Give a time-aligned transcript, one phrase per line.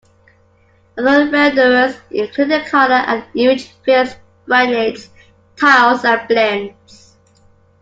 [0.97, 4.15] Other renderers included color and image fills,
[4.47, 5.09] gradients,
[5.55, 7.17] tiles and blends.